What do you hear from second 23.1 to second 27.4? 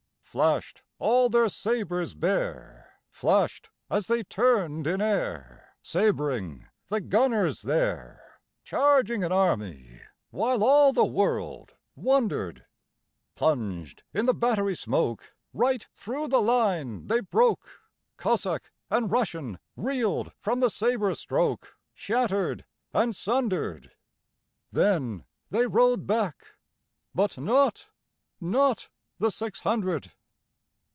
sunder'd. Then they rode back, but